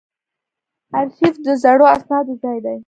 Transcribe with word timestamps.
ارشیف 0.97 1.35
د 1.45 1.47
زړو 1.63 1.85
اسنادو 1.95 2.33
ځای 2.43 2.57
دی 2.65 2.77